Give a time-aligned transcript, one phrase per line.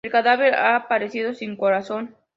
[0.03, 2.15] El cadáver ha aparecido sin corazón.